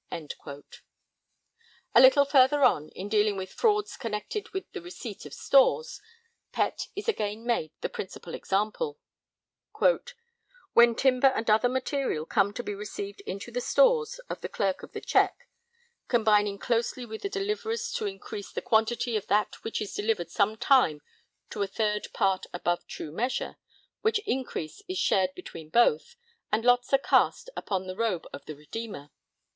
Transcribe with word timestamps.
A 0.09 0.19
little 2.01 2.25
further 2.25 2.63
on, 2.63 2.89
in 2.89 3.07
dealing 3.07 3.37
with 3.37 3.53
frauds 3.53 3.95
connected 3.95 4.49
with 4.49 4.63
the 4.71 4.81
receipt 4.81 5.27
of 5.27 5.33
stores, 5.35 6.01
Pett 6.51 6.87
is 6.95 7.07
again 7.07 7.45
made 7.45 7.71
the 7.81 7.87
principal 7.87 8.33
example: 8.33 8.97
When 10.73 10.95
timber 10.95 11.27
and 11.27 11.47
other 11.51 11.69
materials 11.69 12.29
come 12.31 12.51
to 12.55 12.63
be 12.63 12.73
received 12.73 13.21
into 13.27 13.51
the 13.51 13.61
stores, 13.61 14.17
of 14.27 14.41
the 14.41 14.49
Clerk 14.49 14.81
of 14.81 14.93
the 14.93 15.01
Check 15.01 15.47
combining 16.07 16.57
closely 16.57 17.05
with 17.05 17.21
the 17.21 17.29
deliverers 17.29 17.91
to 17.91 18.07
increase 18.07 18.51
the 18.51 18.63
quantity 18.63 19.15
of 19.15 19.27
that 19.27 19.63
which 19.63 19.79
is 19.83 19.93
delivered 19.93 20.31
some 20.31 20.57
time 20.57 21.03
to 21.51 21.61
a 21.61 21.67
third 21.67 22.07
part 22.11 22.47
above 22.51 22.87
true 22.87 23.11
measure, 23.11 23.57
which 24.01 24.17
increase 24.25 24.81
is 24.87 24.97
shared 24.97 25.35
between 25.35 25.69
both, 25.69 26.15
and 26.51 26.65
lots 26.65 26.91
are 26.91 26.97
cast 26.97 27.51
upon 27.55 27.85
the 27.85 27.95
robe 27.95 28.25
of 28.33 28.43
the 28.47 28.55
Redeemer. 28.55 29.11